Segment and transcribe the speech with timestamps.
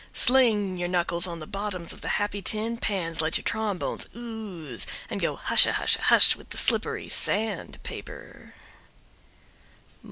[0.13, 4.87] Sling your knuckles on the bottoms of the happy tin pans, let your trombones ooze,
[5.11, 8.55] and go hushahusha hush with the slippery sand paper.